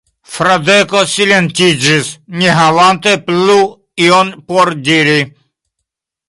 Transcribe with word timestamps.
Fradeko 0.35 1.01
silentiĝis, 1.11 2.09
ne 2.37 2.55
havante 2.61 3.13
plu 3.29 3.59
ion 4.07 4.33
por 4.49 4.73
diri. 4.89 5.21